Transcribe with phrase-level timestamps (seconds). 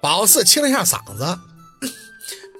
[0.00, 1.38] 宝四清了一下嗓子，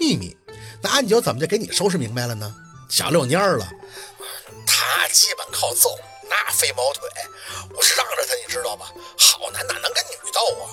[0.01, 0.37] 秘密，
[0.83, 2.53] 那安九怎么就给你收拾明白了呢？
[2.89, 3.69] 小六蔫了，
[4.67, 5.97] 他基本靠揍，
[6.29, 7.09] 那飞毛腿，
[7.77, 8.87] 我是让着他，你知道吧？
[9.17, 10.67] 好男哪能跟女斗啊？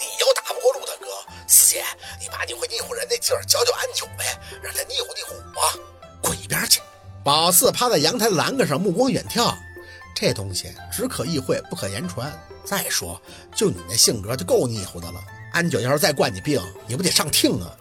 [0.00, 1.06] 你又打不过陆大哥，
[1.46, 1.84] 四姐，
[2.20, 5.80] 你把你会腻乎人那劲儿教教安九呗，让他腻乎腻乎我。
[6.20, 6.80] 滚一边去！
[7.22, 9.54] 宝四趴在阳台栏杆上，目光远眺，
[10.16, 12.32] 这东西只可意会，不可言传。
[12.64, 13.20] 再说，
[13.54, 15.22] 就你那性格，就够腻乎的了。
[15.52, 17.74] 安九要是再惯你病，你不得上听啊？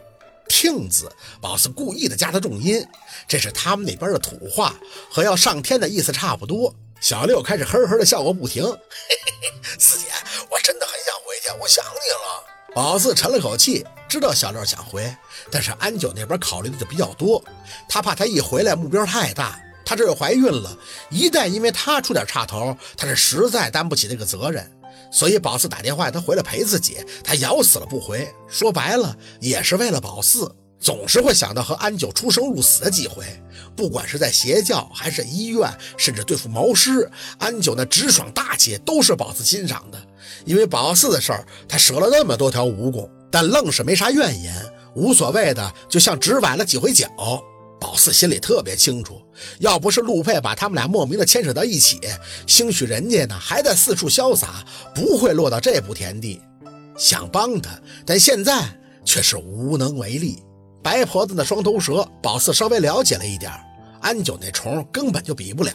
[0.49, 1.11] 听字，
[1.41, 2.85] 宝四故意的加的重音，
[3.27, 4.73] 这是他们那边的土话，
[5.11, 6.73] 和要上天的意思差不多。
[7.01, 8.63] 小六开始呵呵的笑个不停。
[8.63, 10.05] 嘿嘿嘿，四姐，
[10.49, 12.73] 我真的很想回去，我想你了。
[12.73, 15.13] 宝四沉了口气，知道小六想回，
[15.51, 17.43] 但是安九那边考虑的就比较多，
[17.89, 20.77] 他怕他一回来目标太大，他这又怀孕了，
[21.09, 24.71] 一旦因为他出点岔头，他是实在担不起这个责任。
[25.11, 28.27] 所以宝四打电话，他回来陪自己，他咬死了不回。
[28.47, 33.23] 说白了，也是为了宝四，总是会想到和安九出生入死的机会。
[33.75, 39.99] 不管是在邪教，还是医院，甚至对付毛师，安九那直爽大气都是宝四欣赏的。
[40.45, 44.53] 因为宝四的事儿，他折了那么多条蜈蚣，但愣是没啥怨言，
[44.95, 47.07] 无所谓的，就像只崴了几回脚。
[47.79, 49.21] 宝四心里特别清楚，
[49.59, 51.99] 要不是陆佩把他们俩莫名的牵扯到一起，
[52.47, 56.41] 兴许人家呢还在四处潇洒，不会落到这步田地。
[56.97, 57.69] 想帮他，
[58.05, 58.67] 但现在
[59.05, 60.43] 却是无能为力。
[60.83, 63.51] 白婆子那双头蛇，宝四稍微了解了一点，
[64.01, 65.73] 安九那虫根本就比不了。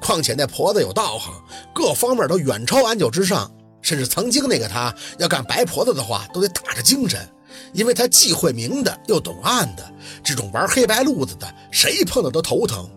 [0.00, 1.34] 况且那婆子有道行，
[1.74, 7.28] 各方面都远超安九之上，甚至曾经那个他要干白婆子的话，都得打着精神。
[7.72, 9.92] 因为他既会明的又懂暗的，
[10.22, 12.88] 这种玩黑白路子的，谁碰到都头疼。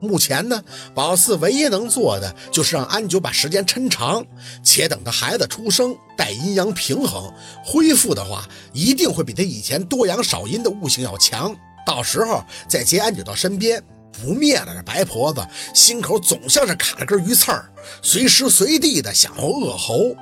[0.00, 0.62] 目前呢，
[0.94, 4.22] 宝四唯一能做的就是让安九把时间抻长，
[4.62, 7.32] 且等到孩子出生，待阴阳平衡
[7.64, 11.56] 恢复的话，一定会比他以前多阳少阴的悟性要强。
[11.86, 17.70] 到时候再接安九到身边，不灭了这白婆子，心口总像是卡了根鱼刺儿，
[18.02, 20.14] 随时随地的想要恶喉。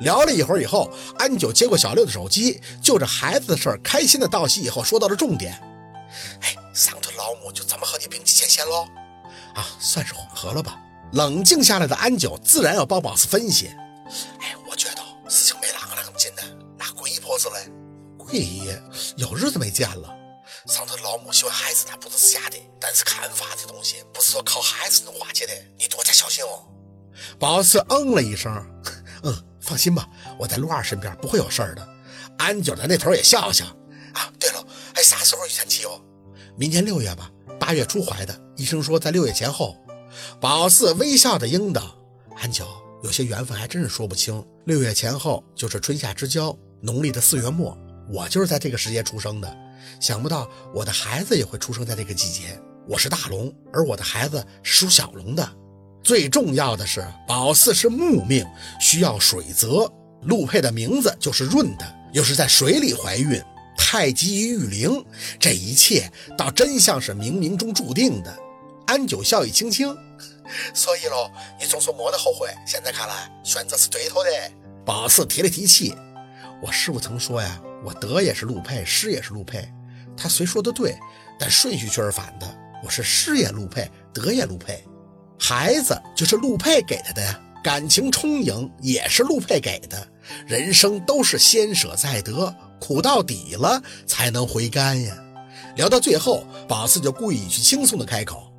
[0.00, 5.52] 聊了一会儿以后，安九接过小六的手机，就着孩子的事儿开心的道谢以后，说到了重点。
[6.40, 8.86] 哎，上头老母就这么和你兵器前喽？
[9.54, 10.78] 啊，算是缓和了吧。
[11.12, 13.68] 冷静下来的安九自然要帮宝四分析。
[14.40, 16.44] 哎，我觉得事情没哪个那么简单。
[16.78, 17.70] 那鬼婆子嘞？
[18.18, 18.82] 鬼爷
[19.16, 20.08] 有日子没见了。
[20.66, 22.56] 上头老母喜欢孩子，那不是假的。
[22.80, 26.64] 但是看法这东西不是说靠孩子能化解的，你多加小心哦。
[27.38, 28.52] 宝四嗯了一声，
[29.24, 29.51] 嗯。
[29.62, 30.08] 放心吧，
[30.38, 31.88] 我在陆二身边不会有事儿的。
[32.36, 33.64] 安九在那头也笑笑。
[34.12, 35.98] 啊，对了，哎，啥时候预产期哦？
[36.56, 38.38] 明年六月吧，八月初怀的。
[38.56, 39.76] 医生说在六月前后。
[40.38, 41.96] 宝四微笑的应道
[42.36, 42.66] ：“安九，
[43.02, 44.44] 有些缘分还真是说不清。
[44.66, 47.74] 六月前后就是春夏之交，农历的四月末，
[48.10, 49.56] 我就是在这个时节出生的。
[50.00, 52.60] 想不到我的孩子也会出生在这个季节。
[52.86, 55.50] 我是大龙，而我的孩子是属小龙的。”
[56.02, 58.46] 最重要的是，宝四是木命，
[58.80, 59.90] 需要水泽。
[60.22, 63.42] 陆佩的名字就是润的，又是在水里怀孕，
[63.76, 65.04] 太极玉灵，
[65.38, 68.36] 这一切倒真像是冥冥中注定的。
[68.86, 69.96] 安九笑意轻轻，
[70.74, 72.48] 所以喽，你总说没得后悔。
[72.66, 74.30] 现在看来，选择是对头的。
[74.84, 75.94] 宝四提了提气，
[76.60, 79.68] 我师傅曾说呀，我得也是陆佩，失也是陆佩。
[80.16, 80.96] 他虽说的对，
[81.38, 82.58] 但顺序却是反的。
[82.84, 84.84] 我是失也陆佩，得也陆佩。
[85.44, 90.06] 孩子就是陆佩给他的呀，感情充盈也是陆佩给的，
[90.46, 95.16] 人生都是先舍再得，苦到底了才能回甘呀。
[95.74, 98.52] 聊到最后，宝四就故意去轻松的开口：“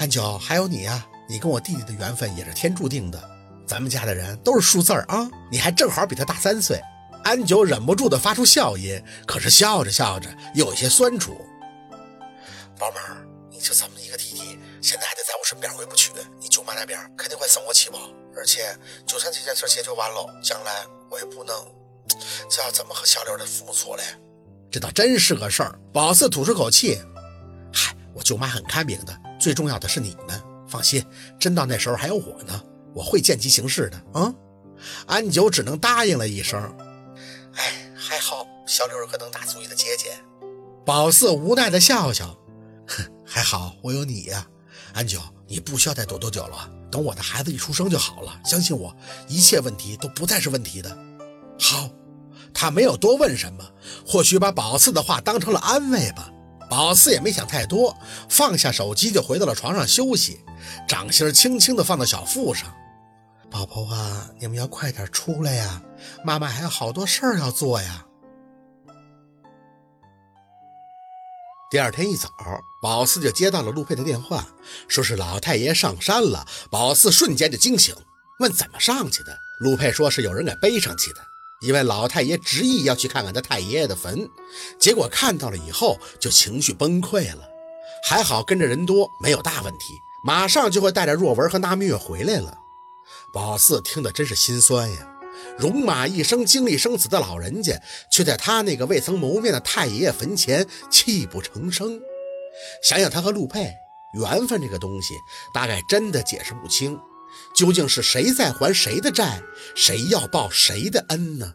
[0.00, 3.22] 安九，还有你呀，你跟我弟弟的缘分也是天注定的，
[3.66, 6.80] 咱们家的人都是数字儿啊，你还正好比他大三岁。”
[7.22, 11.36] 安九忍不住的发出笑音，可是笑着笑着又有些酸楚
[12.80, 13.27] ：“宝妹儿，
[13.58, 17.98] 你就这么一个弟弟。”现在还得在我身边回不去，你舅妈那边肯定会生我气吧？
[18.36, 21.66] 而且就算这件事解决完了，将来我也不能，
[22.48, 24.04] 这要怎么和小六的父母说嘞？
[24.70, 25.76] 这倒真是个事儿。
[25.92, 27.00] 宝四吐出口气，
[27.72, 31.04] 嗨，我舅妈很开明的，最重要的是你们，放心，
[31.40, 32.62] 真到那时候还有我呢，
[32.94, 34.20] 我会见机行事的。
[34.20, 34.32] 啊，
[35.06, 36.62] 安九只能答应了一声。
[37.54, 40.16] 哎，还好小六是个能打主意的姐姐。
[40.84, 42.37] 宝四无奈的笑笑，
[43.38, 44.44] 还好我有你呀。
[44.92, 48.40] 安九，你不需要再躲多久了，等我的孩子一出生就好了。
[48.44, 48.92] 相信我，
[49.28, 50.98] 一切问题都不再是问题的。
[51.56, 51.88] 好，
[52.52, 53.64] 他没有多问什么，
[54.04, 56.32] 或许把宝四的话当成了安慰吧。
[56.68, 57.96] 宝四也没想太多，
[58.28, 60.40] 放下手机就回到了床上休息，
[60.88, 62.74] 掌心轻轻地放到小腹上。
[63.48, 65.80] 宝宝啊，你们要快点出来呀，
[66.24, 68.04] 妈妈还有好多事儿要做呀。
[71.70, 72.30] 第二天一早，
[72.80, 74.46] 宝四就接到了陆佩的电话，
[74.88, 76.46] 说是老太爷上山了。
[76.70, 77.94] 宝四瞬间就惊醒，
[78.38, 79.36] 问怎么上去的。
[79.60, 81.20] 陆佩说是有人给背上去的，
[81.60, 84.30] 因为老太爷执意要去看看他太爷爷的坟，
[84.80, 87.46] 结果看到了以后就情绪崩溃了。
[88.08, 89.92] 还好跟着人多，没有大问题，
[90.24, 92.56] 马上就会带着若文和那蜜月回来了。
[93.30, 95.17] 宝四听得真是心酸呀。
[95.56, 97.80] 戎马一生经历生死的老人家，
[98.10, 102.00] 却在他那个未曾谋面的太爷爷坟前泣不成声。
[102.82, 103.72] 想想他和陆佩
[104.14, 105.14] 缘分这个东西，
[105.54, 106.98] 大概真的解释不清，
[107.54, 109.40] 究竟是谁在还谁的债，
[109.74, 111.54] 谁要报谁的恩呢？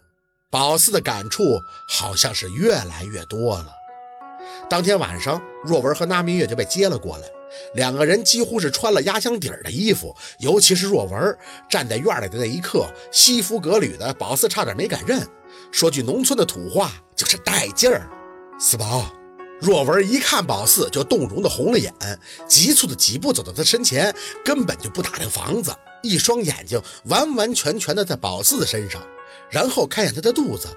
[0.49, 1.43] 宝四的感触
[1.89, 3.82] 好像是越来越多了。
[4.69, 7.27] 当天晚上，若文和那明月就被接了过来。
[7.75, 11.37] 两个人几乎是穿了压箱底儿的衣服，尤其是若文
[11.69, 15.23] 站在院里的那一刻，西服革履的，宝四差点没敢认。
[15.71, 18.09] 说句农村的土话，就是带劲儿。
[18.59, 19.13] 四宝，
[19.61, 21.93] 若文一看宝四就动容的红了眼，
[22.47, 25.71] 急促的几步走到他身前，根本就不打量房子，
[26.01, 28.99] 一双眼睛完完全全的在宝四的身上，
[29.51, 30.67] 然后看眼他的肚子。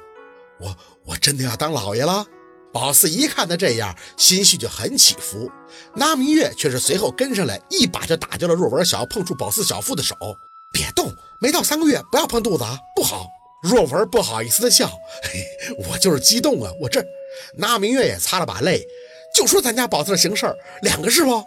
[0.60, 2.26] 我我真的要当老爷了。
[2.76, 5.50] 宝四一看他这样，心绪就很起伏。
[5.94, 10.14] 那明月却是随后跟上来，一把就打掉了若文想要碰触宝四小腹的手。
[10.74, 13.26] 别动，没到三个月，不要碰肚子啊，不好。
[13.62, 14.90] 若文不好意思的笑，
[15.22, 15.42] 嘿，
[15.88, 17.02] 我就是激动啊，我这……
[17.56, 18.84] 那明月也擦了把泪，
[19.34, 20.46] 就说咱家宝四行事
[20.82, 21.42] 两个是不？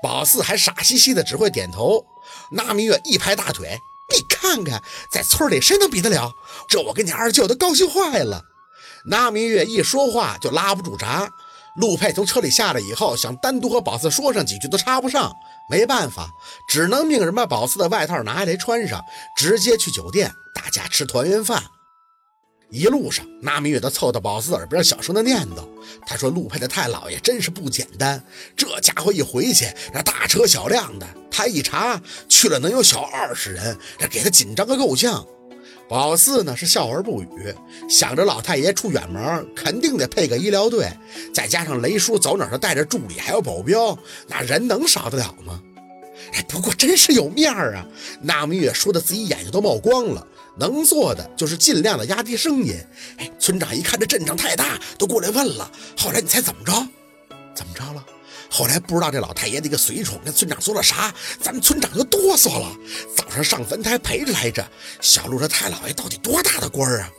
[0.00, 2.04] 宝四还傻兮兮的只会点头。
[2.52, 3.76] 那明月一拍大腿，
[4.14, 4.80] 你看看，
[5.12, 6.30] 在村里谁能比得了？
[6.68, 8.44] 这我跟你二舅都高兴坏了。
[9.04, 11.28] 那明月一说话就拉不住闸，
[11.76, 15.32] 陆佩从车里下来以后，想单独和宝四说上几句都插不上，
[15.70, 16.28] 没办法，
[16.68, 19.02] 只能命人把宝四的外套拿下来穿上，
[19.36, 21.62] 直接去酒店，大家吃团圆饭。
[22.70, 25.68] 一路上，那明月都凑到宝四耳边小声的念叨
[26.06, 28.24] ：“他说陆佩的太老爷真是不简单，
[28.56, 32.00] 这家伙一回去，那大车小辆的，他一查
[32.30, 35.26] 去了能有小二十人，这给他紧张个够呛。”
[35.92, 37.54] 宝四呢是笑而不语，
[37.86, 40.90] 想着老太爷出远门肯定得配个医疗队，
[41.34, 45.60] 再加上雷叔走哪都带着助理还有保镖，那人能少得了吗？
[46.32, 47.86] 哎，不过真是有面儿啊！
[48.22, 50.26] 那明月说的自己眼睛都冒光了，
[50.58, 52.74] 能做的就是尽量的压低声音。
[53.18, 55.70] 哎，村长一看这阵仗太大，都过来问了。
[55.98, 56.72] 后来你猜怎么着？
[58.54, 62.70] 后来不知道这老太爷的一个随从跟村长说了啥，咱们村长就哆嗦了。
[63.16, 64.62] 早上上坟台陪着来着。
[65.00, 67.10] 小路这太老爷到底多大的官啊？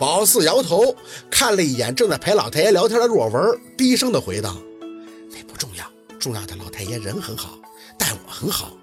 [0.00, 0.96] 宝四摇头，
[1.30, 4.56] 看了一眼正在陪老太爷聊天的若文，低声的回道
[5.30, 5.88] ：“那不重要，
[6.18, 7.56] 重要的老太爷人很好，
[7.96, 8.76] 待我很好。”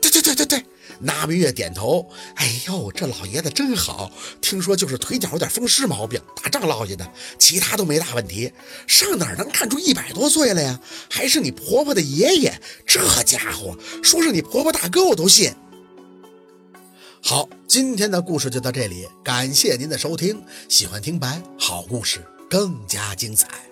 [0.00, 0.64] 对对对对对。
[1.02, 4.10] 那明月点头，哎呦，这老爷子真好。
[4.42, 8.52] 听说就是腿脚有点风湿毛病，打仗落下的，其他都没大问题。
[8.86, 10.78] 上哪能看出一百多岁了呀？
[11.08, 12.60] 还是你婆婆的爷爷？
[12.84, 15.54] 这家伙说是你婆婆大哥，我都信。
[17.22, 20.42] 好，今天的故事就到这里，感谢您的收听。
[20.68, 23.69] 喜欢听白好故事，更加精彩。